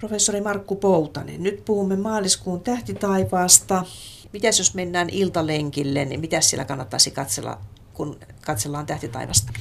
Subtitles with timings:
[0.00, 3.84] Professori Markku Poutanen, nyt puhumme maaliskuun tähtitaivaasta.
[4.32, 7.60] Mitäs jos mennään iltalenkille, niin mitä siellä kannattaisi katsella,
[7.94, 9.52] kun katsellaan tähtitaivasta?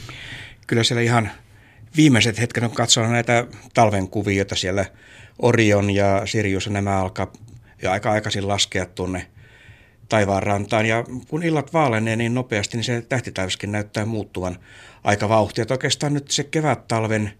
[0.67, 1.29] Kyllä siellä ihan
[1.97, 4.85] viimeiset hetket, on katsoa näitä talven kuvioita siellä
[5.39, 7.31] Orion ja Sirius, nämä alkaa
[7.83, 9.27] jo aika aikaisin laskea tuonne
[10.09, 10.85] taivaanrantaan.
[10.85, 14.59] Ja kun illat vaalenee niin nopeasti, niin se tähtitaivaskin näyttää muuttuvan
[15.03, 15.61] aika vauhtia.
[15.61, 17.31] Että oikeastaan nyt se kevät-talven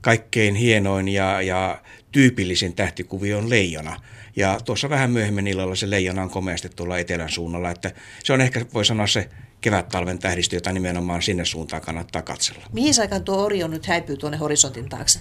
[0.00, 1.82] kaikkein hienoin ja, ja
[2.16, 4.00] tyypillisin tähtikuvio on leijona.
[4.36, 7.92] Ja tuossa vähän myöhemmin illalla se leijona on komeasti tuolla etelän suunnalla, että
[8.24, 9.28] se on ehkä, voi sanoa se
[9.60, 12.64] kevät-talven tähdistö, jota nimenomaan sinne suuntaan kannattaa katsella.
[12.72, 15.20] Mihin aikaan tuo Orion nyt häipyy tuonne horisontin taakse?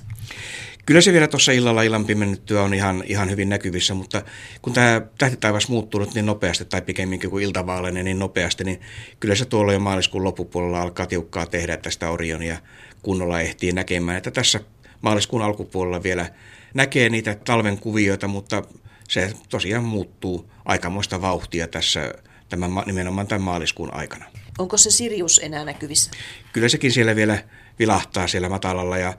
[0.85, 4.21] Kyllä se vielä tuossa illalla illan pimennyttyä on ihan, ihan hyvin näkyvissä, mutta
[4.61, 8.81] kun tämä tähtitaivas muuttunut niin nopeasti, tai pikemminkin kuin iltavaalinen niin nopeasti, niin
[9.19, 12.57] kyllä se tuolla jo maaliskuun loppupuolella alkaa tiukkaa tehdä, että sitä Orionia
[13.01, 14.17] kunnolla ehtii näkemään.
[14.17, 14.59] Että tässä
[15.01, 16.29] maaliskuun alkupuolella vielä
[16.75, 18.63] näkee niitä talven kuvioita, mutta
[19.09, 22.13] se tosiaan muuttuu aikamoista vauhtia tässä
[22.49, 24.25] tämän, nimenomaan tämän maaliskuun aikana.
[24.59, 26.11] Onko se Sirius enää näkyvissä?
[26.53, 27.43] Kyllä sekin siellä vielä
[27.79, 29.13] vilahtaa siellä matalalla ja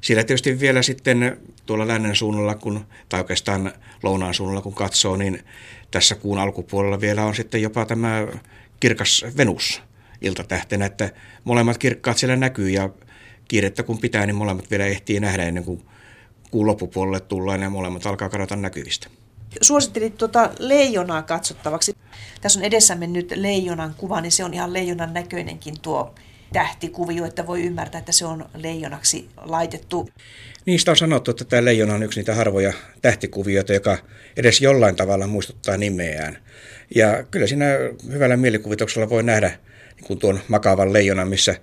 [0.00, 5.44] siellä tietysti vielä sitten tuolla lännen suunnalla, kun, tai oikeastaan lounaan suunnalla kun katsoo, niin
[5.90, 8.26] tässä kuun alkupuolella vielä on sitten jopa tämä
[8.80, 9.82] kirkas Venus
[10.20, 11.10] iltatähtenä, että
[11.44, 12.90] molemmat kirkkaat siellä näkyy ja
[13.48, 15.84] kiirettä kun pitää, niin molemmat vielä ehtii nähdä ennen kuin
[16.52, 19.08] kuun loppupuolelle tullaan ja molemmat alkaa kadota näkyvistä.
[19.60, 21.96] Suosittelit tuota leijonaa katsottavaksi.
[22.40, 26.14] Tässä on edessämme nyt leijonan kuva, niin se on ihan leijonan näköinenkin tuo
[26.52, 30.08] tähtikuvio, että voi ymmärtää, että se on leijonaksi laitettu.
[30.66, 33.98] Niistä on sanottu, että tämä leijona on yksi niitä harvoja tähtikuvioita, joka
[34.36, 36.38] edes jollain tavalla muistuttaa nimeään.
[36.94, 37.66] Ja kyllä siinä
[38.12, 39.48] hyvällä mielikuvituksella voi nähdä
[39.96, 41.54] niin kuin tuon makavan leijonan, missä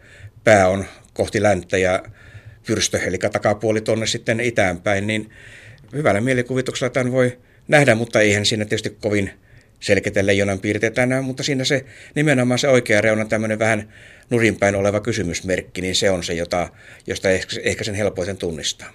[0.43, 2.03] pää on kohti länttä ja
[2.63, 5.29] fyrstö, eli takapuoli tuonne sitten itäänpäin, niin
[5.93, 9.31] hyvällä mielikuvituksella tämän voi nähdä, mutta eihän siinä tietysti kovin
[9.79, 13.93] selkeitä leijonan piirteitä enää, mutta siinä se nimenomaan se oikea reuna, tämmöinen vähän
[14.29, 16.69] nurinpäin oleva kysymysmerkki, niin se on se, jota,
[17.07, 17.29] josta
[17.63, 18.93] ehkä sen helpoiten tunnistaa.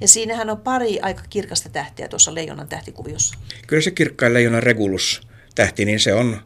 [0.00, 3.38] Ja siinähän on pari aika kirkasta tähtiä tuossa leijonan tähtikuviossa.
[3.66, 5.20] Kyllä se kirkkain leijonan Regulus
[5.54, 6.40] tähti, niin se on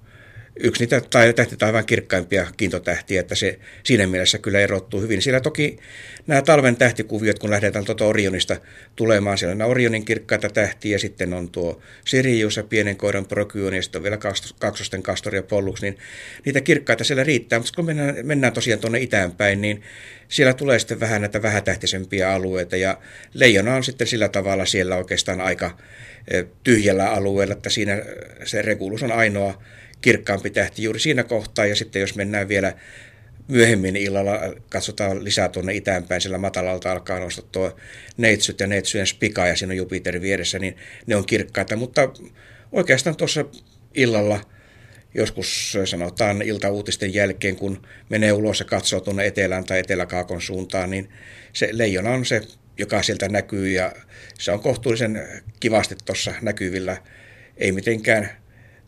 [0.60, 5.22] yksi niitä tai tähtitaivaan kirkkaimpia kiintotähtiä, että se siinä mielessä kyllä erottuu hyvin.
[5.22, 5.78] Siellä toki
[6.26, 8.56] nämä talven tähtikuviot, kun lähdetään tuota Orionista
[8.96, 13.74] tulemaan, siellä on Orionin kirkkaita tähtiä, ja sitten on tuo Sirius ja pienen koiran Procyon,
[13.74, 14.18] ja sitten on vielä
[14.58, 15.98] kaksosten Castor ja Pollux, niin
[16.44, 19.82] niitä kirkkaita siellä riittää, mutta kun mennään, mennään tosiaan tuonne itäänpäin, niin
[20.28, 22.98] siellä tulee sitten vähän näitä vähätähtisempiä alueita, ja
[23.34, 25.78] leijona on sitten sillä tavalla siellä oikeastaan aika
[26.30, 28.02] eh, tyhjällä alueella, että siinä
[28.44, 29.62] se Regulus on ainoa
[30.00, 31.66] kirkkaampi tähti juuri siinä kohtaa.
[31.66, 32.74] Ja sitten jos mennään vielä
[33.48, 37.76] myöhemmin illalla, katsotaan lisää tuonne itäänpäin, sillä matalalta alkaa nousta tuo
[38.16, 40.76] neitsyt ja neitsyjen spika ja siinä on Jupiter vieressä, niin
[41.06, 41.76] ne on kirkkaita.
[41.76, 42.08] Mutta
[42.72, 43.44] oikeastaan tuossa
[43.94, 44.40] illalla,
[45.14, 51.08] joskus sanotaan iltauutisten jälkeen, kun menee ulos ja katsoo tuonne etelään tai eteläkaakon suuntaan, niin
[51.52, 52.42] se leijona on se,
[52.78, 53.92] joka sieltä näkyy ja
[54.38, 55.28] se on kohtuullisen
[55.60, 56.96] kivasti tuossa näkyvillä.
[57.56, 58.30] Ei mitenkään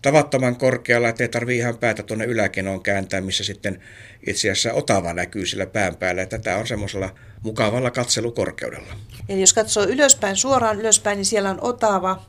[0.03, 3.83] tavattoman korkealla, ettei tarvitse ihan päätä tuonne yläkenoon kääntää, missä sitten
[4.27, 6.27] itse asiassa otava näkyy sillä pään päällä.
[6.27, 8.93] Tätä on semmoisella mukavalla katselukorkeudella.
[9.28, 12.22] Eli jos katsoo ylöspäin, suoraan ylöspäin, niin siellä on otava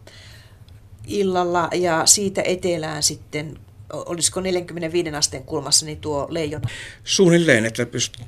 [1.08, 3.60] illalla ja siitä etelään sitten
[3.94, 6.70] olisiko 45 asteen kulmassa niin tuo leijona?
[7.04, 8.24] Suunnilleen, että pyst-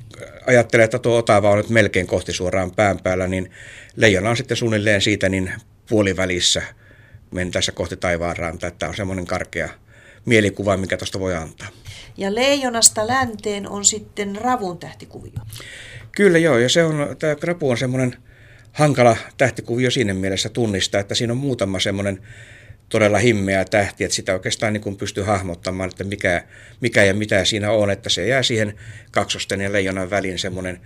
[0.46, 3.50] ajattelee, että tuo otava on nyt melkein kohti suoraan pään päällä, niin
[3.96, 5.52] leijona on sitten suunnilleen siitä niin
[5.88, 6.62] puolivälissä–
[7.34, 8.70] mentäessä kohti taivaan rantaa.
[8.70, 9.68] Tämä on semmoinen karkea
[10.24, 11.68] mielikuva, mikä tuosta voi antaa.
[12.16, 15.32] Ja leijonasta länteen on sitten ravun tähtikuvio.
[16.12, 18.16] Kyllä joo, ja se on, tämä rapu on semmoinen
[18.72, 22.20] hankala tähtikuvio siinä mielessä tunnistaa, että siinä on muutama semmoinen
[22.88, 26.44] todella himmeä tähti, että sitä oikeastaan niin kuin pystyy hahmottamaan, että mikä,
[26.80, 28.74] mikä ja mitä siinä on, että se jää siihen
[29.10, 30.80] kaksosten ja leijonan väliin semmoinen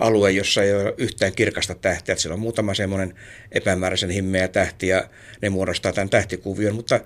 [0.00, 3.14] alue, jossa ei ole yhtään kirkasta tähtiä, että siellä on muutama semmoinen
[3.52, 5.08] epämääräisen himmeä tähti ja
[5.42, 7.00] ne muodostaa tämän tähtikuvion, mutta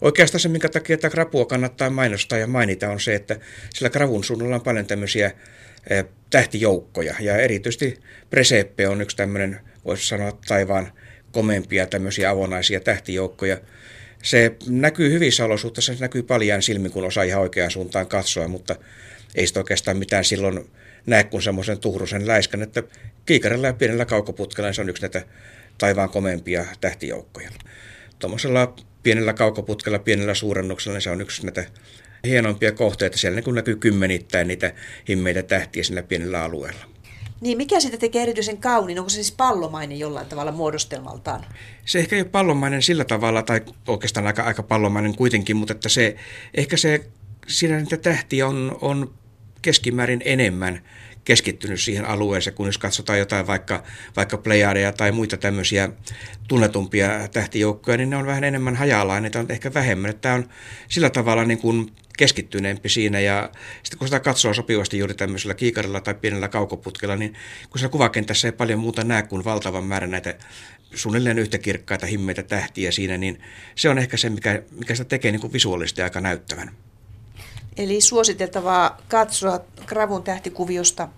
[0.00, 3.36] oikeastaan se, minkä takia tätä krapua kannattaa mainostaa ja mainita on se, että
[3.74, 5.32] sillä kravun suunnalla on paljon tämmöisiä
[6.30, 7.14] tähtijoukkoja.
[7.20, 8.00] Ja erityisesti
[8.30, 10.92] Presepe on yksi tämmöinen, voisi sanoa taivaan
[11.32, 13.60] komempia tämmöisiä avonaisia tähtijoukkoja.
[14.22, 18.76] Se näkyy hyvissä olosuhteissa, se näkyy paljon silmin, kun osaa ihan oikeaan suuntaan katsoa, mutta
[19.34, 20.70] ei sitä oikeastaan mitään silloin
[21.06, 22.82] näe kuin semmoisen tuhrusen läiskän, että
[23.26, 25.22] kiikarilla ja pienellä kaukoputkella niin se on yksi näitä
[25.78, 27.50] taivaan komempia tähtijoukkoja.
[28.18, 31.64] Tuommoisella pienellä kaukoputkella, pienellä suurennuksella, niin se on yksi näitä
[32.24, 33.18] hienompia kohteita.
[33.18, 34.72] Siellä niin kun näkyy kymmenittäin niitä
[35.08, 36.84] himmeitä tähtiä siinä pienellä alueella.
[37.40, 38.98] Niin, mikä siitä tekee erityisen kauniin?
[38.98, 41.46] Onko se siis pallomainen jollain tavalla muodostelmaltaan?
[41.84, 45.88] Se ehkä ei ole pallomainen sillä tavalla, tai oikeastaan aika, aika pallomainen kuitenkin, mutta että
[45.88, 46.16] se,
[46.54, 47.04] ehkä se,
[47.46, 49.14] siinä niitä tähtiä on, on
[49.62, 50.80] keskimäärin enemmän
[51.24, 53.82] keskittynyt siihen alueeseen, kun jos katsotaan jotain vaikka,
[54.16, 55.88] vaikka Plejadeja tai muita tämmöisiä
[56.48, 60.14] tunnetumpia tähtijoukkoja, niin ne on vähän enemmän hajalla, niitä on ehkä vähemmän.
[60.20, 60.48] Tämä on
[60.88, 63.50] sillä tavalla niin kuin keskittyneempi siinä ja
[63.82, 67.34] sitten kun sitä katsoo sopivasti juuri tämmöisellä kiikarilla tai pienellä kaukoputkella, niin
[67.70, 70.34] kun siinä kuvakentässä ei paljon muuta näe kuin valtavan määrän näitä
[70.94, 73.40] suunnilleen yhtä kirkkaita himmeitä tähtiä siinä, niin
[73.74, 76.70] se on ehkä se, mikä, mikä sitä tekee niin kuin visuaalisesti aika näyttävän.
[77.76, 81.08] Eli suositeltavaa katsoa Gravun tähtikuviosta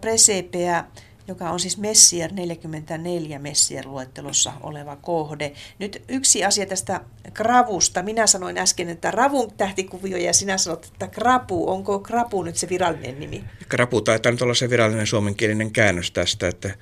[0.00, 0.84] Presepeä,
[1.28, 5.52] joka on siis Messier 44 Messier-luettelossa oleva kohde.
[5.78, 7.00] Nyt yksi asia tästä
[7.32, 8.02] Gravusta.
[8.02, 11.70] Minä sanoin äsken, että Ravun tähtikuvio ja sinä sanot, että Krapu.
[11.70, 13.44] Onko Krapu nyt se virallinen nimi?
[13.68, 16.74] Krapu taitaa nyt olla se virallinen suomenkielinen käännös tästä, että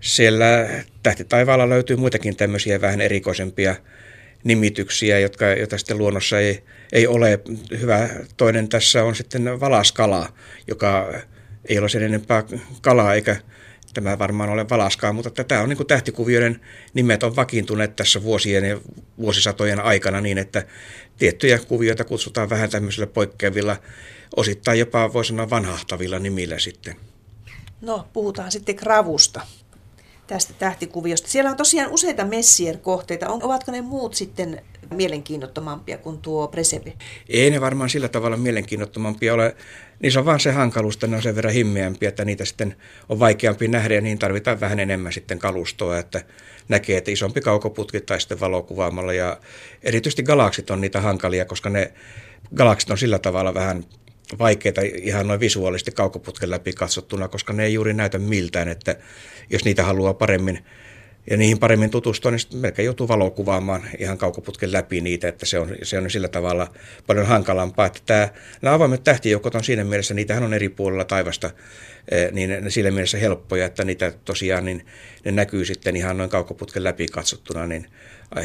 [0.00, 0.46] siellä
[1.02, 3.76] tähtitaivaalla löytyy muitakin tämmöisiä vähän erikoisempia
[4.44, 6.62] nimityksiä, jotka, joita sitten luonnossa ei,
[6.94, 7.40] ei ole.
[7.80, 10.32] Hyvä toinen tässä on sitten valaskala,
[10.66, 11.12] joka
[11.68, 12.42] ei ole sen enempää
[12.80, 13.36] kalaa eikä
[13.94, 16.60] tämä varmaan ole valaskaan, mutta tämä on niin tähtikuvioiden
[16.94, 18.80] nimet on vakiintuneet tässä vuosien ja
[19.18, 20.66] vuosisatojen aikana niin, että
[21.18, 23.76] tiettyjä kuvioita kutsutaan vähän tämmöisillä poikkeavilla,
[24.36, 26.96] osittain jopa voi sanoa vanhahtavilla nimillä sitten.
[27.80, 29.40] No, puhutaan sitten Kravusta
[30.26, 31.28] tästä tähtikuviosta.
[31.28, 33.28] Siellä on tosiaan useita Messier-kohteita.
[33.28, 36.92] Ovatko ne muut sitten mielenkiinnottomampia kuin tuo Presepe?
[37.28, 39.56] Ei ne varmaan sillä tavalla mielenkiinnottomampia ole.
[40.00, 42.76] Niissä on vaan se hankaluus, että ne on sen verran himmeämpiä, että niitä sitten
[43.08, 46.24] on vaikeampi nähdä ja niin tarvitaan vähän enemmän sitten kalustoa, että
[46.68, 49.12] näkee, että isompi kaukoputki tai sitten valokuvaamalla.
[49.12, 49.40] Ja
[49.82, 51.92] erityisesti galaksit on niitä hankalia, koska ne
[52.54, 53.84] galaksit on sillä tavalla vähän
[54.38, 58.96] vaikeita ihan noin visuaalisesti kaukoputken läpi katsottuna, koska ne ei juuri näytä miltään, että
[59.50, 60.64] jos niitä haluaa paremmin
[61.30, 65.76] ja niihin paremmin tutustua, niin melkein joutuu valokuvaamaan ihan kaukoputken läpi niitä, että se on,
[65.82, 66.72] se on sillä tavalla
[67.06, 67.86] paljon hankalampaa.
[67.86, 68.28] Että tämä,
[68.62, 71.50] nämä avoimet tähtijoukot on siinä mielessä, niitähän on eri puolilla taivasta,
[72.10, 74.86] eh, niin sillä mielessä helppoja, että niitä tosiaan niin
[75.24, 77.86] ne näkyy sitten ihan noin kaukoputken läpi katsottuna niin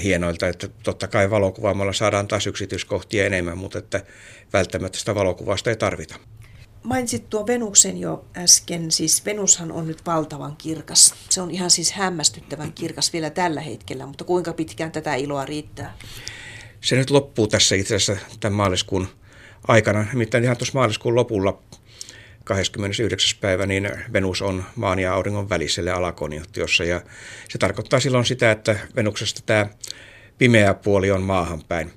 [0.04, 4.02] hienoilta, että totta kai valokuvaamalla saadaan taas yksityiskohtia enemmän, mutta että
[4.54, 6.16] välttämättä sitä valokuvasta ei tarvita.
[6.84, 11.14] Mainitsit tuo Venuksen jo äsken, siis Venushan on nyt valtavan kirkas.
[11.30, 15.98] Se on ihan siis hämmästyttävän kirkas vielä tällä hetkellä, mutta kuinka pitkään tätä iloa riittää?
[16.81, 19.08] Se nyt loppuu tässä itse asiassa tämän maaliskuun
[19.68, 20.06] aikana.
[20.14, 21.62] Nimittäin ihan tuossa maaliskuun lopulla
[22.44, 23.40] 29.
[23.42, 27.02] päivä niin Venus on maan ja auringon väliselle alakonjunktiossa ja
[27.50, 29.68] se tarkoittaa silloin sitä, että Venuksesta tämä
[30.39, 31.91] pimeä puoli on maahan päin.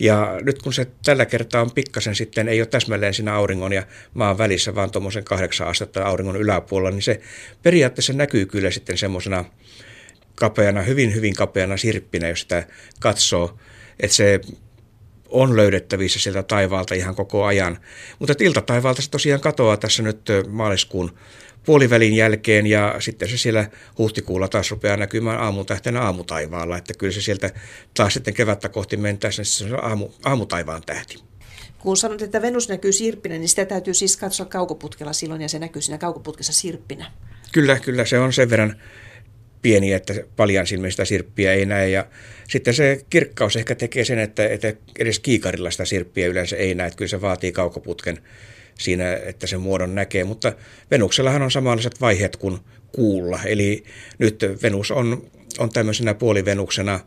[0.00, 3.82] Ja nyt kun se tällä kertaa on pikkasen sitten, ei ole täsmälleen siinä auringon ja
[4.14, 7.20] maan välissä, vaan tuommoisen kahdeksan astetta auringon yläpuolella, niin se
[7.62, 9.44] periaatteessa näkyy kyllä sitten semmoisena
[10.34, 12.66] kapeana, hyvin hyvin kapeana sirppinä, jos sitä
[13.00, 13.58] katsoo,
[14.00, 14.40] että se
[15.28, 17.78] on löydettävissä sieltä taivaalta ihan koko ajan.
[18.18, 21.18] Mutta iltataivaalta se tosiaan katoaa tässä nyt maaliskuun
[21.66, 27.20] puolivälin jälkeen ja sitten se siellä huhtikuulla taas rupeaa näkymään aamutähtenä aamutaivaalla, että kyllä se
[27.20, 27.50] sieltä
[27.94, 31.18] taas sitten kevättä kohti mentäessä, niin aamu, aamutaivaan tähti.
[31.78, 35.58] Kun sanot, että Venus näkyy sirppinä, niin sitä täytyy siis katsoa kaukoputkella silloin ja se
[35.58, 37.12] näkyy siinä kaukoputkessa sirppinä.
[37.52, 38.76] Kyllä, kyllä se on sen verran
[39.62, 41.88] pieni, että paljon silmistä sirppiä ei näe.
[41.88, 42.06] Ja
[42.48, 46.86] sitten se kirkkaus ehkä tekee sen, että, että edes kiikarilla sitä sirppiä yleensä ei näe.
[46.86, 48.18] Että kyllä se vaatii kaukoputken
[48.78, 50.24] siinä, että se muodon näkee.
[50.24, 50.52] Mutta
[50.90, 52.58] Venuksellahan on samanlaiset vaiheet kuin
[52.92, 53.40] kuulla.
[53.44, 53.84] Eli
[54.18, 57.00] nyt Venus on, on tämmöisenä puolivenuksena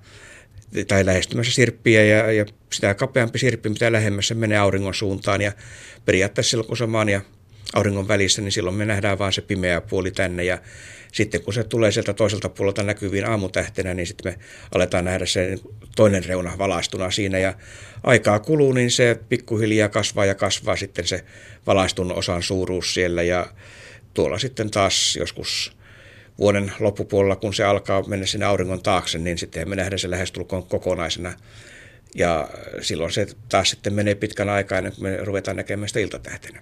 [0.88, 5.41] tai lähestymässä sirppiä ja, ja sitä kapeampi sirppi, mitä lähemmässä menee auringon suuntaan.
[5.41, 5.51] Ja
[6.05, 7.21] periaatteessa silloin, kun se on maan ja
[7.73, 10.57] auringon välissä, niin silloin me nähdään vain se pimeä puoli tänne ja
[11.11, 14.39] sitten kun se tulee sieltä toiselta puolelta näkyviin aamutähtenä, niin sitten me
[14.75, 15.57] aletaan nähdä se
[15.95, 17.53] toinen reuna valaistuna siinä ja
[18.03, 21.23] aikaa kuluu, niin se pikkuhiljaa kasvaa ja kasvaa sitten se
[21.67, 23.47] valaistun osan suuruus siellä ja
[24.13, 25.79] tuolla sitten taas joskus
[26.39, 30.63] vuoden loppupuolella, kun se alkaa mennä sinne auringon taakse, niin sitten me nähdään se lähestulkoon
[30.63, 31.33] kokonaisena.
[32.15, 32.49] Ja
[32.81, 36.61] silloin se taas sitten menee pitkän aikaa, ennen kuin me ruvetaan näkemään sitä iltatähtenä.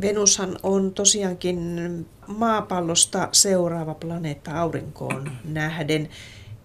[0.00, 1.80] Venushan on tosiaankin
[2.26, 6.08] maapallosta seuraava planeetta aurinkoon nähden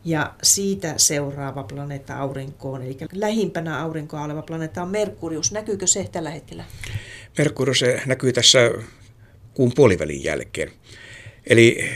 [0.05, 5.51] ja siitä seuraava planeetta aurinkoon, eli lähimpänä aurinkoa oleva planeetta on Merkurius.
[5.51, 6.63] Näkyykö se tällä hetkellä?
[7.37, 8.71] Merkurius näkyy tässä
[9.53, 10.71] kuun puolivälin jälkeen.
[11.47, 11.89] Eli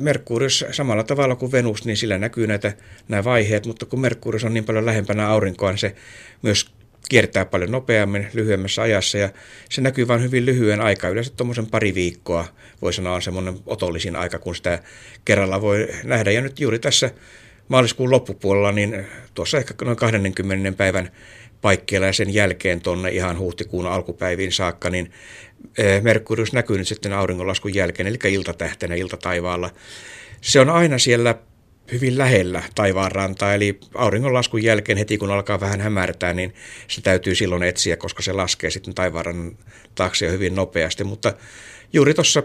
[0.00, 2.72] Merkurius samalla tavalla kuin Venus, niin sillä näkyy näitä
[3.08, 5.94] nämä vaiheet, mutta kun Merkurius on niin paljon lähempänä aurinkoa, niin se
[6.42, 6.72] myös
[7.10, 9.28] kiertää paljon nopeammin, lyhyemmässä ajassa ja
[9.70, 11.10] se näkyy vain hyvin lyhyen aikaa.
[11.10, 12.44] Yleensä tuommoisen pari viikkoa
[12.82, 14.78] voi sanoa on semmoinen otollisin aika, kun sitä
[15.24, 16.30] kerralla voi nähdä.
[16.30, 17.10] Ja nyt juuri tässä
[17.68, 21.10] maaliskuun loppupuolella, niin tuossa ehkä noin 20 päivän
[21.60, 25.12] paikkeilla ja sen jälkeen tuonne ihan huhtikuun alkupäiviin saakka, niin
[25.78, 29.70] eh, Merkurius näkyy nyt sitten auringonlaskun jälkeen, eli iltatähtenä, iltataivaalla.
[30.40, 31.34] Se on aina siellä
[31.92, 36.54] hyvin lähellä taivaanrantaa, eli auringonlaskun jälkeen heti kun alkaa vähän hämärtää, niin
[36.88, 39.58] se täytyy silloin etsiä, koska se laskee sitten taivaanrannan
[39.94, 41.34] taakse jo hyvin nopeasti, mutta
[41.92, 42.42] juuri tuossa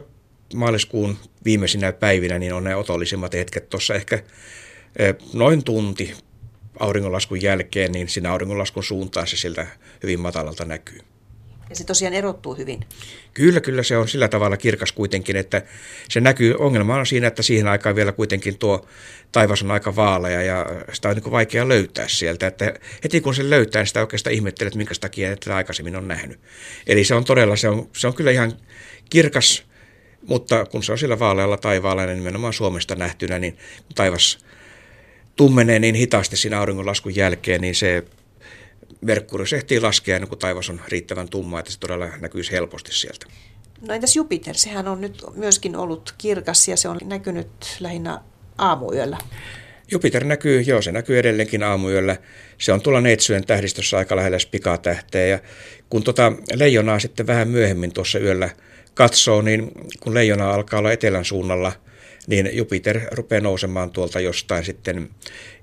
[0.54, 3.70] maaliskuun viimeisinä päivinä niin on ne otollisimmat hetket.
[3.70, 4.24] Tuossa ehkä
[5.00, 6.14] eh, noin tunti
[6.80, 9.68] auringonlaskun jälkeen, niin siinä auringonlaskun suuntaan se siltä
[10.04, 11.00] hyvin matalalta näkyy.
[11.70, 12.80] Ja se tosiaan erottuu hyvin.
[13.34, 15.62] Kyllä, kyllä se on sillä tavalla kirkas kuitenkin, että
[16.10, 16.56] se näkyy.
[16.60, 18.86] Ongelma on siinä, että siihen aikaan vielä kuitenkin tuo
[19.32, 22.48] taivas on aika vaalea ja sitä on niin vaikea löytää sieltä.
[22.48, 26.08] Että heti kun se löytää, niin sitä oikeastaan ihmettelee, että minkä takia että aikaisemmin on
[26.08, 26.40] nähnyt.
[26.88, 28.54] Eli se on todella, se on, se on kyllä ihan
[29.10, 29.64] kirkas,
[30.28, 33.58] mutta kun se on sillä vaalealla taivaalla, niin nimenomaan Suomesta nähtynä, niin
[33.96, 34.38] taivas
[35.36, 38.04] tummenee niin hitaasti siinä auringonlaskun jälkeen, niin se
[39.06, 43.26] Merkurius ehtii laskea ennen kuin taivas on riittävän tumma, että se todella näkyisi helposti sieltä.
[43.88, 44.56] No entäs Jupiter?
[44.56, 47.48] Sehän on nyt myöskin ollut kirkas ja se on näkynyt
[47.80, 48.22] lähinnä
[48.58, 49.18] aamuyöllä.
[49.92, 52.18] Jupiter näkyy, joo, se näkyy edelleenkin aamuyöllä.
[52.58, 55.28] Se on tuolla Neitsyön tähdistössä aika lähellä spikatähteä.
[55.28, 55.40] Ja
[55.90, 58.50] kun tota leijonaa sitten vähän myöhemmin tuossa yöllä
[58.94, 61.72] katsoo, niin kun leijona alkaa olla etelän suunnalla–
[62.28, 65.10] niin Jupiter rupeaa nousemaan tuolta jostain sitten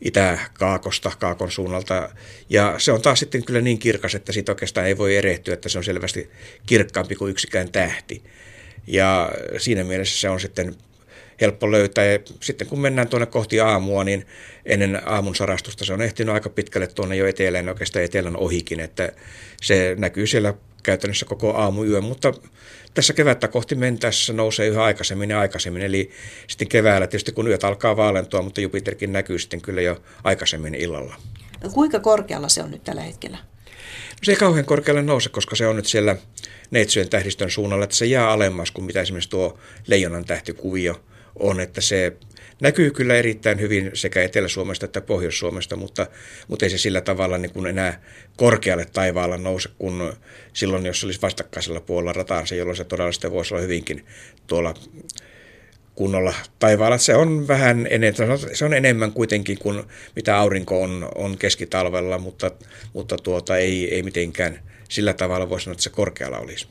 [0.00, 2.10] itä-kaakosta, kaakon suunnalta.
[2.50, 5.68] Ja se on taas sitten kyllä niin kirkas, että siitä oikeastaan ei voi erehtyä, että
[5.68, 6.30] se on selvästi
[6.66, 8.22] kirkkaampi kuin yksikään tähti.
[8.86, 10.74] Ja siinä mielessä se on sitten
[11.40, 12.04] helppo löytää.
[12.04, 14.26] Ja sitten kun mennään tuonne kohti aamua, niin
[14.66, 19.12] ennen aamun sarastusta se on ehtinyt aika pitkälle tuonne jo etelään, oikeastaan etelän ohikin, että
[19.62, 22.34] se näkyy siellä käytännössä koko aamuyö, mutta
[22.94, 26.10] tässä kevättä kohti mentäessä nousee yhä aikaisemmin ja aikaisemmin, eli
[26.46, 31.16] sitten keväällä tietysti kun yöt alkaa vaalentua, mutta Jupiterkin näkyy sitten kyllä jo aikaisemmin illalla.
[31.72, 33.36] Kuinka korkealla se on nyt tällä hetkellä?
[33.36, 36.16] No, se ei kauhean korkealle nouse, koska se on nyt siellä
[36.70, 41.00] Neitsyön tähdistön suunnalla, että se jää alemmas kuin mitä esimerkiksi tuo Leijonan tähtikuvio
[41.36, 42.12] on, että se
[42.60, 46.06] näkyy kyllä erittäin hyvin sekä Etelä-Suomesta että Pohjois-Suomesta, mutta,
[46.48, 48.02] mutta ei se sillä tavalla niin kuin enää
[48.36, 50.12] korkealle taivaalla nouse kuin
[50.52, 54.06] silloin, jos olisi vastakkaisella puolella rataansa, jolloin se todella sitten voisi olla hyvinkin
[54.46, 54.74] tuolla
[55.94, 56.98] kunnolla taivaalla.
[56.98, 59.82] Se on vähän enemmän, se on enemmän kuitenkin kuin
[60.16, 62.50] mitä aurinko on, on keskitalvella, mutta,
[62.92, 64.58] mutta tuota, ei, ei mitenkään
[64.88, 66.68] sillä tavalla voi sanoa, että se korkealla olisi.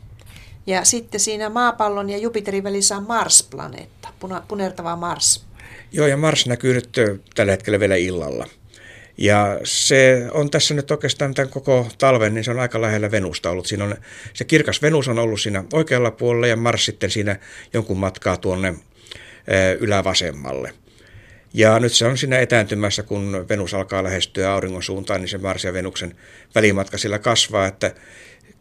[0.68, 4.08] Ja sitten siinä maapallon ja Jupiterin välissä on Mars-planeetta,
[4.48, 5.46] punertava Mars.
[5.92, 6.98] Joo, ja Mars näkyy nyt
[7.36, 8.48] tällä hetkellä vielä illalla.
[9.18, 13.50] Ja se on tässä nyt oikeastaan tämän koko talven, niin se on aika lähellä Venusta
[13.50, 13.66] ollut.
[13.66, 13.96] Siinä on,
[14.34, 17.40] se kirkas Venus on ollut siinä oikealla puolella ja Mars sitten siinä
[17.74, 18.76] jonkun matkaa tuonne
[19.80, 20.74] ylävasemmalle.
[21.54, 25.64] Ja nyt se on siinä etääntymässä, kun Venus alkaa lähestyä auringon suuntaan, niin se Mars
[25.64, 26.16] ja Venuksen
[26.56, 27.96] välimatka sillä kasvaa, että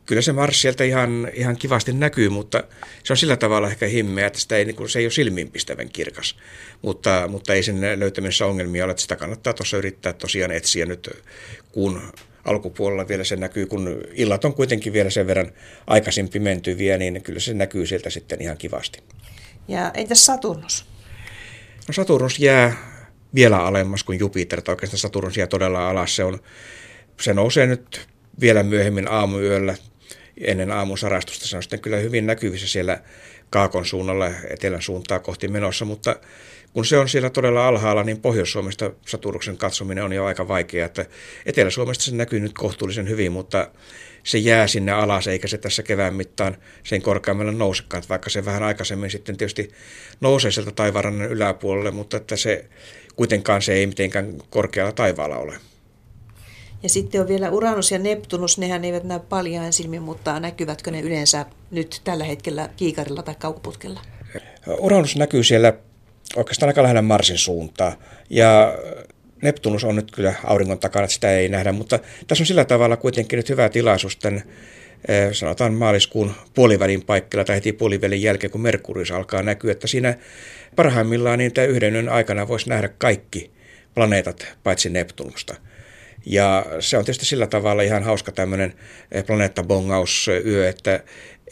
[0.07, 2.64] kyllä se Mars sieltä ihan, ihan kivasti näkyy, mutta
[3.04, 5.88] se on sillä tavalla ehkä himmeä, että sitä ei, niin kuin, se ei ole silmiinpistävän
[5.88, 6.37] kirkas.
[6.83, 11.11] Mutta, mutta ei sen löytämisessä ongelmia ole, että sitä kannattaa tuossa yrittää tosiaan etsiä nyt
[11.73, 12.02] kuun
[12.45, 15.52] alkupuolella vielä se näkyy, kun illat on kuitenkin vielä sen verran
[15.87, 19.02] aikaisin pimentyviä, niin kyllä se näkyy sieltä sitten ihan kivasti.
[19.69, 20.87] Ja entäs Saturnus?
[21.88, 22.76] No Saturnus jää
[23.35, 26.16] vielä alemmas kuin Jupiter, tai oikeastaan Saturnus jää todella alas.
[26.16, 26.38] Se, on,
[27.21, 28.09] se nousee nyt
[28.40, 29.75] vielä myöhemmin aamuyöllä
[30.40, 31.49] ennen aamun sarastusta.
[31.49, 33.00] Se on sitten kyllä hyvin näkyvissä siellä
[33.50, 36.16] Kaakon suunnalla etelän suuntaa kohti menossa, mutta
[36.73, 40.87] kun se on siellä todella alhaalla, niin Pohjois-Suomesta Saturuksen katsominen on jo aika vaikeaa.
[40.87, 41.06] Että
[41.47, 43.70] Etelä-Suomesta se näkyy nyt kohtuullisen hyvin, mutta
[44.25, 48.62] se jää sinne alas, eikä se tässä kevään mittaan sen korkeammalle nousekaan, vaikka se vähän
[48.62, 49.70] aikaisemmin sitten tietysti
[50.20, 52.64] nousee sieltä taivaanrannan yläpuolelle, mutta että se
[53.16, 55.56] kuitenkaan se ei mitenkään korkealla taivaalla ole.
[56.82, 61.00] Ja sitten on vielä Uranus ja Neptunus, nehän eivät näy paljon silmin, mutta näkyvätkö ne
[61.00, 64.00] yleensä nyt tällä hetkellä kiikarilla tai kaukoputkella?
[64.78, 65.72] Uranus näkyy siellä
[66.37, 67.96] oikeastaan aika lähellä Marsin suuntaa.
[68.30, 68.78] Ja
[69.42, 72.96] Neptunus on nyt kyllä auringon takana, että sitä ei nähdä, mutta tässä on sillä tavalla
[72.96, 74.42] kuitenkin nyt hyvä tilaisuus tämän
[75.08, 80.14] eh, sanotaan maaliskuun puolivälin paikkeilla tai heti puolivälin jälkeen, kun Merkurius alkaa näkyä, että siinä
[80.76, 83.50] parhaimmillaan niin tämä yhden yön aikana voisi nähdä kaikki
[83.94, 85.54] planeetat paitsi Neptunusta.
[86.26, 88.74] Ja se on tietysti sillä tavalla ihan hauska tämmöinen
[89.12, 91.00] eh, planeettabongausyö, että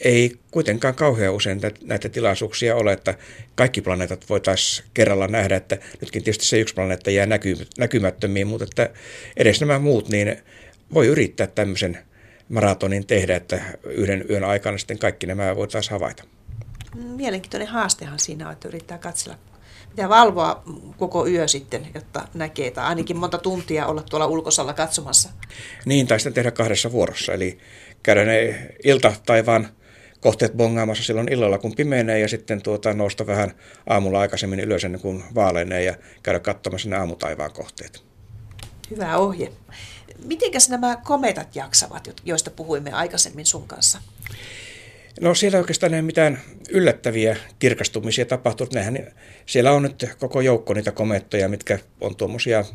[0.03, 3.15] ei kuitenkaan kauhean usein näitä tilaisuuksia ole, että
[3.55, 8.63] kaikki planeetat voitaisiin kerralla nähdä, että nytkin tietysti se yksi planeetta jää näky, näkymättömiin, mutta
[8.63, 8.89] että
[9.37, 10.37] edes nämä muut, niin
[10.93, 11.97] voi yrittää tämmöisen
[12.49, 16.23] maratonin tehdä, että yhden yön aikana sitten kaikki nämä voitaisiin havaita.
[16.95, 19.37] Mielenkiintoinen haastehan siinä on, että yrittää katsella
[19.89, 20.63] pitää valvoa
[20.97, 25.29] koko yö sitten, jotta näkee, tai ainakin monta tuntia olla tuolla ulkosalla katsomassa.
[25.85, 27.57] Niin, tai sitten tehdä kahdessa vuorossa, eli
[28.03, 29.67] käydä ne ilta taivaan
[30.21, 33.51] kohteet bongaamassa silloin illalla, kun pimenee, ja sitten tuota, nousta vähän
[33.87, 38.03] aamulla aikaisemmin ylös ennen kuin vaalenee, ja käydä katsomassa ne aamutaivaan kohteet.
[38.89, 39.51] Hyvä ohje.
[40.25, 43.99] Mitenkäs nämä kometat jaksavat, joista puhuimme aikaisemmin sun kanssa?
[45.19, 48.73] No siellä oikeastaan ei mitään yllättäviä kirkastumisia tapahtunut.
[48.73, 49.07] Nehän,
[49.45, 52.65] siellä on nyt koko joukko niitä komettoja, mitkä on tuommoisia,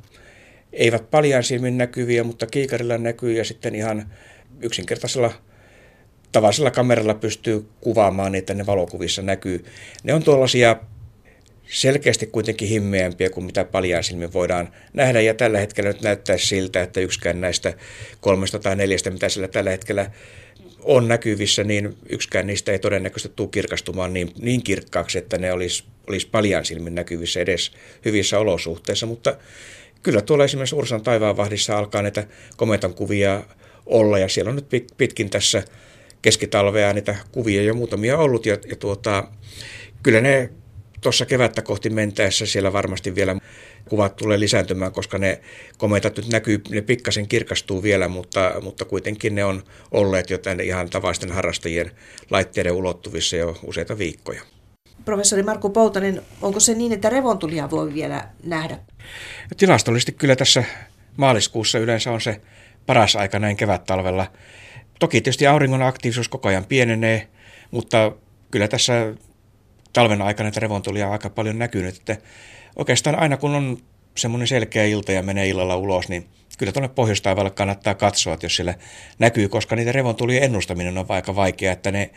[0.72, 4.12] eivät paljon silmin näkyviä, mutta kiikarilla näkyy ja sitten ihan
[4.60, 5.32] yksinkertaisella
[6.32, 9.64] tavallisella kameralla pystyy kuvaamaan niitä, ne valokuvissa näkyy.
[10.02, 10.76] Ne on tuollaisia
[11.68, 15.20] selkeästi kuitenkin himmeämpiä kuin mitä paljaan silmin voidaan nähdä.
[15.20, 17.74] Ja tällä hetkellä nyt näyttää siltä, että yksikään näistä
[18.20, 20.10] kolmesta tai neljästä, mitä sillä tällä hetkellä
[20.82, 25.84] on näkyvissä, niin yksikään niistä ei todennäköisesti tule kirkastumaan niin, niin kirkkaaksi, että ne olisi,
[26.06, 27.72] olisi paljon silmin näkyvissä edes
[28.04, 29.06] hyvissä olosuhteissa.
[29.06, 29.36] Mutta
[30.02, 33.42] kyllä tuolla esimerkiksi Ursan taivaanvahdissa alkaa näitä kometan kuvia
[33.86, 35.62] olla, ja siellä on nyt pitkin tässä
[36.22, 39.24] keskitalvea niitä kuvia jo muutamia ollut, ja, ja tuota,
[40.02, 40.50] kyllä ne
[41.04, 43.36] tuossa kevättä kohti mentäessä siellä varmasti vielä
[43.88, 45.40] kuvat tulee lisääntymään, koska ne
[45.78, 50.60] kometat nyt näkyy, ne pikkasen kirkastuu vielä, mutta, mutta kuitenkin ne on olleet jo tämän
[50.60, 51.90] ihan tavallisten harrastajien
[52.30, 54.42] laitteiden ulottuvissa jo useita viikkoja.
[55.04, 58.78] Professori Markku Poutanen, onko se niin, että revontulia voi vielä nähdä?
[59.56, 60.64] Tilastollisesti kyllä tässä
[61.16, 62.40] maaliskuussa yleensä on se
[62.86, 64.26] paras aika näin kevät-talvella.
[64.98, 67.28] Toki tietysti auringon aktiivisuus koko ajan pienenee,
[67.70, 68.12] mutta
[68.50, 69.14] kyllä tässä
[69.94, 72.16] talven aikana revontulia on aika paljon näkynyt, että
[72.76, 73.78] oikeastaan aina kun on
[74.16, 76.26] semmoinen selkeä ilta ja menee illalla ulos, niin
[76.58, 78.74] kyllä tuonne pohjoistaivaalle kannattaa katsoa, että jos siellä
[79.18, 82.10] näkyy, koska niitä revontulien ennustaminen on aika vaikea, että ne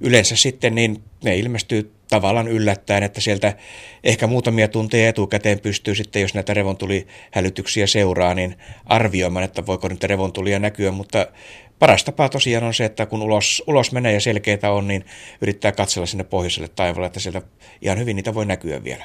[0.00, 3.52] yleensä sitten niin ne ilmestyy tavallaan yllättäen, että sieltä
[4.04, 10.06] ehkä muutamia tunteja etukäteen pystyy sitten, jos näitä revontulihälytyksiä seuraa, niin arvioimaan, että voiko niitä
[10.06, 11.26] revontulia näkyä, mutta
[11.78, 15.04] paras tapa tosiaan on se, että kun ulos, ulos menee ja selkeitä on, niin
[15.40, 17.42] yrittää katsella sinne pohjoiselle taivaalle, että sieltä
[17.82, 19.04] ihan hyvin niitä voi näkyä vielä.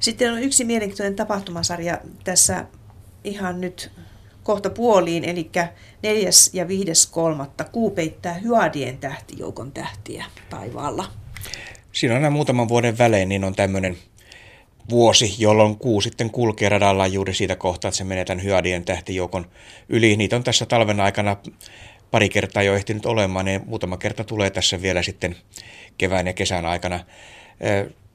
[0.00, 2.64] Sitten on yksi mielenkiintoinen tapahtumasarja tässä
[3.24, 3.90] ihan nyt
[4.42, 5.50] kohta puoliin, eli
[6.02, 11.04] neljäs ja viides kolmatta kuu peittää Hyadien tähtijoukon tähtiä taivaalla.
[11.92, 13.96] Siinä on muutaman vuoden välein, niin on tämmöinen
[14.90, 19.46] vuosi, jolloin kuu sitten kulkee radalla juuri siitä kohtaa, että se menee tämän Hyadien tähtijoukon
[19.88, 20.16] yli.
[20.16, 21.36] Niitä on tässä talven aikana
[22.12, 25.36] pari kertaa jo ehtinyt olemaan, niin muutama kerta tulee tässä vielä sitten
[25.98, 27.00] kevään ja kesän aikana.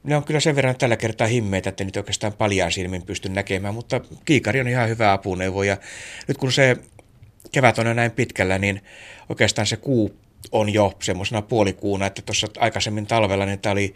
[0.03, 3.73] Ne on kyllä sen verran tällä kertaa himmeitä, että nyt oikeastaan paljaan silmin pysty näkemään,
[3.73, 5.63] mutta kiikari on ihan hyvä apuneuvo.
[5.63, 5.77] Ja
[6.27, 6.75] nyt kun se
[7.51, 8.81] kevät on jo näin pitkällä, niin
[9.29, 10.15] oikeastaan se kuu
[10.51, 13.95] on jo semmoisena puolikuuna, että tuossa aikaisemmin talvella niin tämä oli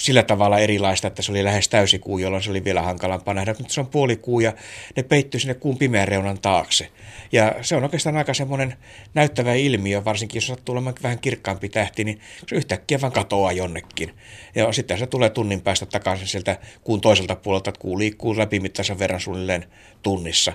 [0.00, 3.74] sillä tavalla erilaista, että se oli lähes täysikuu, jolloin se oli vielä hankalampaa nähdä, mutta
[3.74, 4.52] se on puolikuu ja
[4.96, 6.88] ne peittyy sinne kuun pimeän reunan taakse.
[7.32, 8.74] Ja se on oikeastaan aika semmoinen
[9.14, 14.14] näyttävä ilmiö, varsinkin jos sattuu olemaan vähän kirkkaampi tähti, niin se yhtäkkiä vaan katoaa jonnekin.
[14.54, 18.98] Ja sitten se tulee tunnin päästä takaisin sieltä kuun toiselta puolelta, että kuu liikkuu läpimittaisen
[18.98, 19.64] verran suunnilleen
[20.02, 20.52] tunnissa.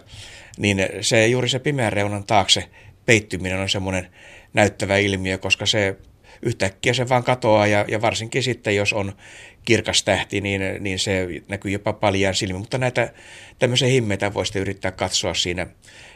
[0.57, 2.69] Niin se juuri se pimeän reunan taakse
[3.05, 4.07] peittyminen on semmoinen
[4.53, 5.95] näyttävä ilmiö, koska se
[6.41, 9.13] yhtäkkiä se vaan katoaa ja, ja varsinkin sitten, jos on
[9.65, 12.59] kirkas tähti, niin, niin se näkyy jopa paljaan silmin.
[12.59, 13.13] Mutta näitä
[13.59, 15.67] tämmöisiä himmeitä voisi yrittää katsoa siinä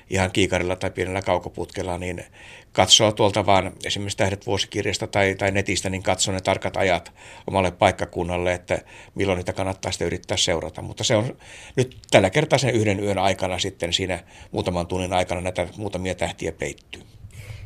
[0.09, 2.23] ihan kiikarilla tai pienellä kaukoputkella, niin
[2.71, 7.11] katsoo tuolta vaan esimerkiksi Tähdet vuosikirjasta tai, tai netistä, niin katsoo ne tarkat ajat
[7.47, 8.81] omalle paikkakunnalle, että
[9.15, 10.81] milloin niitä kannattaa sitten yrittää seurata.
[10.81, 11.37] Mutta se on
[11.75, 16.51] nyt tällä kertaa sen yhden yön aikana sitten siinä muutaman tunnin aikana näitä muutamia tähtiä
[16.51, 17.01] peittyy.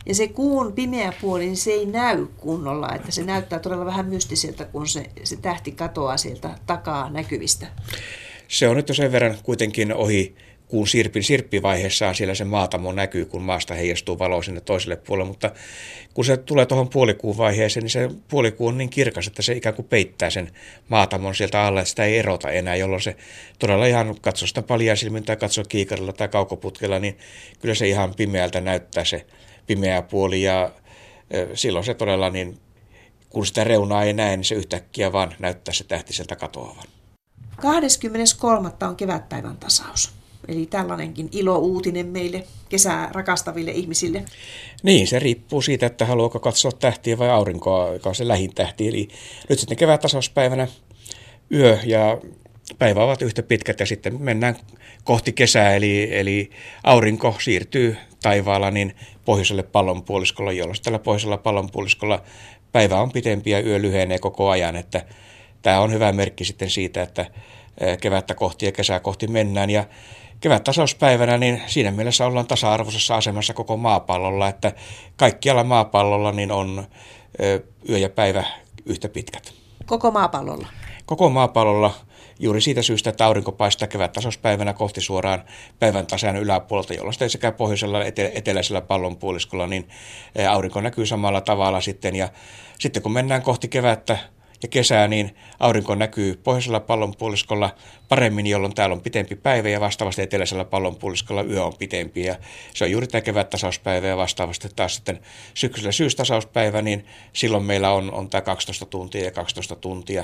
[0.05, 4.05] Ja se kuun pimeä puoli, niin se ei näy kunnolla, että se näyttää todella vähän
[4.05, 7.67] mystiseltä, kun se, se tähti katoaa sieltä takaa näkyvistä.
[8.47, 10.35] Se on nyt jo sen verran kuitenkin ohi
[10.73, 15.51] kuun sirpin sirppivaiheessaan siellä se maatamo näkyy, kun maasta heijastuu valo sinne toiselle puolelle, mutta
[16.13, 19.75] kun se tulee tuohon puolikuun vaiheeseen, niin se puolikuu on niin kirkas, että se ikään
[19.75, 20.51] kuin peittää sen
[20.89, 23.15] maatamon sieltä alle, että sitä ei erota enää, jolloin se
[23.59, 27.17] todella ihan katsoo sitä paljaa silmin tai katsoo kiikarilla tai kaukoputkella, niin
[27.61, 29.25] kyllä se ihan pimeältä näyttää se
[29.67, 30.71] pimeä puoli ja
[31.53, 32.59] silloin se todella niin,
[33.29, 36.85] kun sitä reunaa ei näe, niin se yhtäkkiä vaan näyttää se tähti sieltä katoavan.
[37.61, 38.69] 23.
[38.81, 40.11] on kevätpäivän tasaus.
[40.47, 44.23] Eli tällainenkin ilo-uutinen meille kesää rakastaville ihmisille.
[44.83, 48.87] Niin, se riippuu siitä, että haluaako katsoa tähtiä vai aurinkoa, joka on se lähin tähti.
[48.87, 49.07] Eli
[49.49, 50.67] nyt sitten kevättasauspäivänä
[51.51, 52.17] yö ja
[52.79, 54.55] päivä ovat yhtä pitkät ja sitten mennään
[55.03, 56.49] kohti kesää, eli, eli
[56.83, 62.21] aurinko siirtyy taivaalla niin pohjoiselle pallonpuoliskolla, jolloin tällä pohjoisella pallonpuoliskolla
[62.71, 65.05] päivä on pitempi ja yö lyhenee koko ajan, että
[65.61, 67.25] tämä on hyvä merkki sitten siitä, että
[68.01, 69.85] kevättä kohti ja kesää kohti mennään ja
[70.39, 74.71] kevättasauspäivänä, niin siinä mielessä ollaan tasa-arvoisessa asemassa koko maapallolla, että
[75.17, 76.87] kaikkialla maapallolla niin on
[77.89, 78.43] yö ja päivä
[78.85, 79.53] yhtä pitkät.
[79.85, 80.67] Koko maapallolla?
[81.05, 81.93] Koko maapallolla
[82.39, 85.43] juuri siitä syystä, että aurinko paistaa kevättasauspäivänä kohti suoraan
[85.79, 89.87] päivän tasan yläpuolelta, jolloin sitten sekä pohjoisella että eteläisellä pallonpuoliskolla niin
[90.49, 92.15] aurinko näkyy samalla tavalla sitten.
[92.15, 92.29] Ja
[92.79, 94.17] sitten kun mennään kohti kevättä,
[94.63, 97.75] ja kesää, niin aurinko näkyy pohjoisella pallonpuoliskolla
[98.09, 102.23] paremmin, jolloin täällä on pitempi päivä ja vastaavasti eteläisellä pallonpuoliskolla yö on pitempi.
[102.23, 102.35] Ja
[102.73, 105.19] se on juuri tämä kevättasauspäivä ja vastaavasti taas sitten
[105.53, 110.23] syksyllä syystasauspäivä, niin silloin meillä on, on tämä 12 tuntia ja 12 tuntia.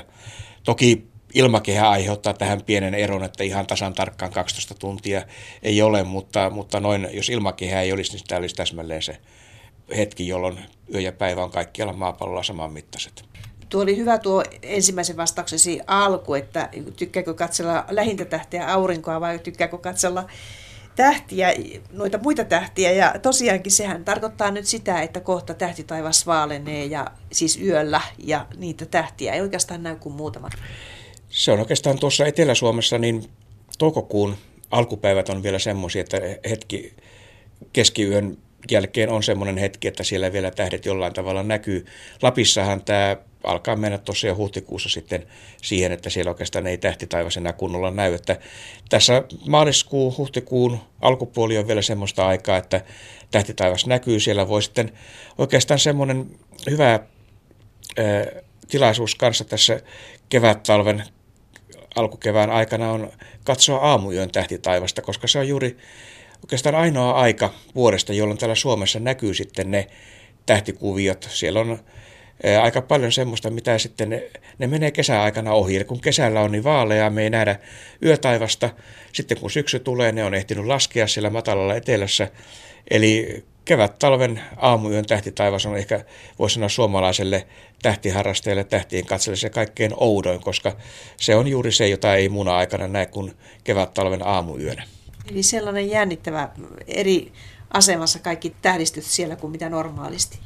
[0.64, 5.22] Toki ilmakehä aiheuttaa tähän pienen eron, että ihan tasan tarkkaan 12 tuntia
[5.64, 9.18] ei ole, mutta, mutta noin, jos ilmakehä ei olisi, niin tämä olisi täsmälleen se
[9.98, 10.60] hetki, jolloin
[10.94, 13.24] yö ja päivä on kaikkialla maapallolla saman mittaiset.
[13.70, 20.26] Tuo oli hyvä tuo ensimmäisen vastauksesi alku, että tykkääkö katsella lähintätähteä aurinkoa vai tykkääkö katsella
[20.96, 21.54] tähtiä,
[21.92, 22.92] noita muita tähtiä.
[22.92, 28.86] Ja tosiaankin sehän tarkoittaa nyt sitä, että kohta tähtitaivas vaalenee ja siis yöllä ja niitä
[28.86, 30.50] tähtiä ei oikeastaan näy kuin muutama.
[31.30, 33.30] Se on oikeastaan tuossa Etelä-Suomessa, niin
[33.78, 34.36] toukokuun
[34.72, 36.18] alkupäivät on vielä semmoisia, että
[36.50, 36.94] hetki
[37.74, 38.38] keskiyön
[38.72, 41.86] jälkeen on semmoinen hetki, että siellä vielä tähdet jollain tavalla näkyy.
[42.22, 45.28] Lapissahan tämä alkaa mennä tosiaan huhtikuussa sitten
[45.62, 48.14] siihen, että siellä oikeastaan ei tähtitaivas enää kunnolla näy.
[48.14, 48.38] Että
[48.90, 52.82] tässä maaliskuun, huhtikuun alkupuoli on vielä semmoista aikaa, että
[53.32, 54.20] tähtitaivas näkyy.
[54.20, 54.92] Siellä voi sitten
[55.38, 56.26] oikeastaan semmoinen
[56.70, 57.02] hyvä ää,
[58.68, 59.82] tilaisuus kanssa tässä
[60.30, 61.04] kevät-talven
[61.96, 63.12] alkukevään aikana on
[63.44, 65.78] katsoa aamuyön tähtitaivasta, koska se on juuri
[66.44, 69.88] oikeastaan ainoa aika vuodesta, jolloin täällä Suomessa näkyy sitten ne
[70.46, 71.28] tähtikuviot.
[71.32, 71.80] Siellä on
[72.62, 74.24] aika paljon semmoista, mitä sitten ne,
[74.58, 75.76] ne menee kesäaikana ohi.
[75.76, 77.60] Eli kun kesällä on niin vaaleaa, me ei nähdä
[78.06, 78.70] yötaivasta.
[79.14, 82.28] Sitten kun syksy tulee, ne on ehtinyt laskea siellä matalalla etelässä.
[82.92, 86.06] Eli kevät-talven aamuyön tähtitaivas on ehkä,
[86.40, 87.48] voisi sanoa suomalaiselle
[87.82, 90.76] tähtiharrastajalle, tähtien katselle se kaikkein oudoin, koska
[91.18, 94.84] se on juuri se, jota ei muuna aikana näe kuin kevät-talven aamuyönä.
[95.32, 96.50] Eli sellainen jännittävä
[96.88, 97.32] eri
[97.74, 100.40] asemassa kaikki tähdistöt siellä kuin mitä normaalisti.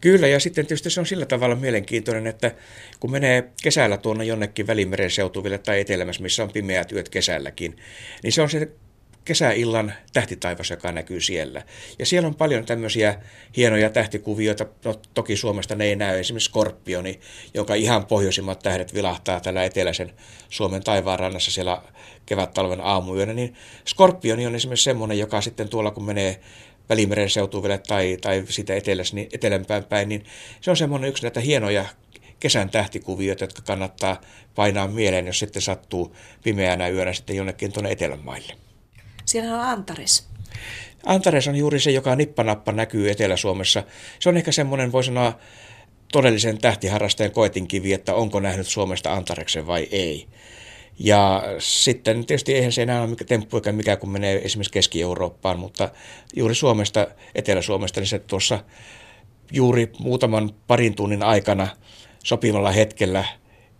[0.00, 2.52] Kyllä, ja sitten tietysti se on sillä tavalla mielenkiintoinen, että
[3.00, 7.76] kun menee kesällä tuonne jonnekin Välimeren seutuville tai etelämässä, missä on pimeät yöt kesälläkin,
[8.22, 8.68] niin se on se
[9.28, 11.62] kesäillan tähtitaivas, joka näkyy siellä.
[11.98, 13.14] Ja siellä on paljon tämmöisiä
[13.56, 17.20] hienoja tähtikuvioita, no toki Suomesta ne ei näy, esimerkiksi Skorpioni,
[17.54, 20.12] jonka ihan pohjoisimmat tähdet vilahtaa tällä eteläisen
[20.48, 21.82] Suomen taivaanrannassa siellä
[22.26, 26.40] kevät-talven aamuyönä, niin Skorpioni on esimerkiksi semmoinen, joka sitten tuolla kun menee
[26.88, 30.24] Välimeren seutuville tai, tai sitä etelässä, niin etelämpään päin, niin
[30.60, 31.84] se on semmoinen yksi näitä hienoja
[32.40, 34.20] kesän tähtikuvioita, jotka kannattaa
[34.54, 38.67] painaa mieleen, jos sitten sattuu pimeänä yönä sitten jonnekin tuonne etelämaille.
[39.28, 40.28] Siellä on Antares.
[41.06, 43.82] Antares on juuri se, joka nippanappa näkyy Etelä-Suomessa.
[44.20, 45.38] Se on ehkä semmoinen, voi sanoa,
[46.12, 50.26] todellisen tähtiharrastajan koetinkivi, että onko nähnyt Suomesta Antareksen vai ei.
[50.98, 55.88] Ja sitten tietysti eihän se enää ole temppu eikä mikä, kun menee esimerkiksi Keski-Eurooppaan, mutta
[56.36, 58.64] juuri Suomesta, Etelä-Suomesta, niin se tuossa
[59.52, 61.68] juuri muutaman parin tunnin aikana
[62.24, 63.24] sopivalla hetkellä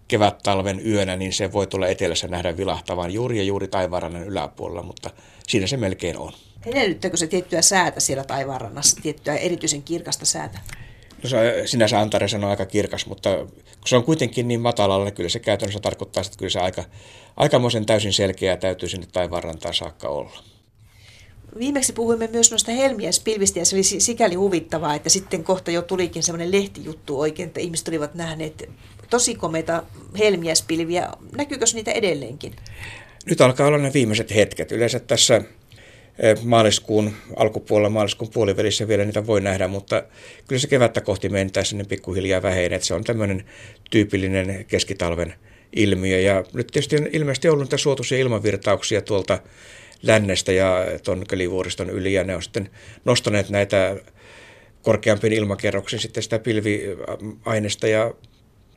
[0.09, 5.11] kevät-talven yönä, niin se voi tulla etelässä nähdä vilahtavan juuri ja juuri taivaanrannan yläpuolella, mutta
[5.49, 6.33] siinä se melkein on.
[6.67, 10.59] Edellyttääkö se tiettyä säätä siellä taivaanrannassa, tiettyä erityisen kirkasta säätä?
[11.23, 15.15] No se sinänsä Antares on aika kirkas, mutta kun se on kuitenkin niin matalalla, niin
[15.15, 16.85] kyllä se käytännössä tarkoittaa, että kyllä se aika,
[17.37, 20.43] aikamoisen täysin selkeää täytyy sinne taivaanrantaan saakka olla.
[21.59, 26.23] Viimeksi puhuimme myös noista helmiäspilvistä ja se oli sikäli huvittavaa, että sitten kohta jo tulikin
[26.23, 28.71] semmoinen lehtijuttu oikein, että ihmiset olivat nähneet
[29.11, 29.83] tosi komeita
[30.19, 31.09] helmiäspilviä.
[31.37, 32.57] Näkyykö niitä edelleenkin?
[33.27, 34.73] Nyt alkaa olla ne viimeiset hetket.
[34.73, 35.43] Yleensä tässä
[36.19, 40.03] Eh, maaliskuun alkupuolella, maaliskuun puolivälissä vielä niitä voi nähdä, mutta
[40.49, 42.81] kyllä se kevättä kohti mentäessä niin pikkuhiljaa vähenee.
[42.81, 43.45] Se on tämmöinen
[43.91, 45.35] tyypillinen keskitalven
[45.77, 46.21] ilmiö.
[46.21, 49.39] Ja nyt tietysti on ilmeisesti ollut niitä suotuisia ilmavirtauksia tuolta
[50.03, 52.71] lännestä ja tuon Kölivuoriston yli, ja ne on sitten
[53.05, 53.97] nostaneet näitä
[54.83, 58.15] korkeampiin ilmakerroksiin sitten sitä pilviaineista, ja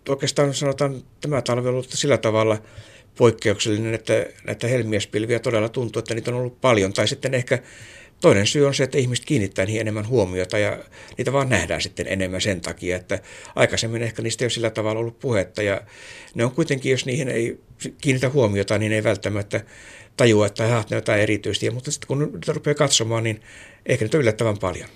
[0.10, 2.62] oikeastaan sanotaan tämä talvi on ollut sillä tavalla
[3.18, 6.94] poikkeuksellinen, että näitä helmiäspilviä todella tuntuu, että niitä on ollut paljon.
[6.94, 7.60] Tai sitten ehkä
[8.22, 10.80] Toinen syy on se, että ihmiset kiinnittää niihin enemmän huomiota ja
[11.18, 13.20] niitä vaan nähdään sitten enemmän sen takia, että
[13.56, 15.82] aikaisemmin ehkä niistä ei ole sillä tavalla ollut puhetta ja
[16.36, 17.60] ne on kuitenkin, jos niihin ei
[18.02, 19.62] kiinnitä huomiota, niin ei välttämättä
[20.18, 23.42] tajua, että ne jotain erityistä, mutta sitten kun nyt rupeaa katsomaan, niin
[23.86, 24.90] ehkä nyt on yllättävän paljon.